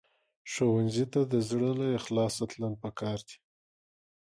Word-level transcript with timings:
ښوونځی 0.51 1.05
ته 1.13 1.21
د 1.31 1.33
زړه 1.49 1.69
له 1.79 1.87
اخلاصه 1.99 2.43
تلل 2.51 2.73
پکار 2.83 3.19
دي 3.27 3.37